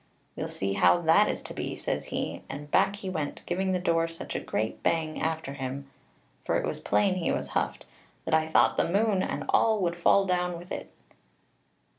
[0.35, 3.77] 'We'll see how that is to be,' says he; and back he went, giving the
[3.77, 5.91] door such a great bang after him
[6.43, 7.85] (for it was plain he was huffed)
[8.25, 10.91] that I thought the moon and all would fall down with it.